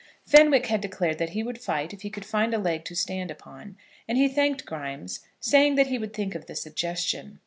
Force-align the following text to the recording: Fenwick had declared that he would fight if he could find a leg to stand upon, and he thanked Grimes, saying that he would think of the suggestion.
Fenwick 0.25 0.65
had 0.65 0.81
declared 0.81 1.19
that 1.19 1.29
he 1.29 1.43
would 1.43 1.61
fight 1.61 1.93
if 1.93 2.01
he 2.01 2.09
could 2.09 2.25
find 2.25 2.55
a 2.55 2.57
leg 2.57 2.85
to 2.85 2.95
stand 2.95 3.29
upon, 3.29 3.77
and 4.07 4.17
he 4.17 4.27
thanked 4.27 4.65
Grimes, 4.65 5.19
saying 5.39 5.75
that 5.75 5.85
he 5.93 5.99
would 5.99 6.11
think 6.13 6.33
of 6.33 6.47
the 6.47 6.55
suggestion. 6.55 7.39